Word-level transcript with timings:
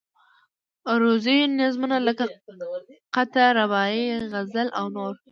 عروضي 0.91 1.37
نظمونه 1.59 1.97
لکه 2.07 2.25
قطعه، 3.15 3.47
رباعي، 3.59 4.03
غزل 4.31 4.67
او 4.79 4.85
نور. 4.95 5.13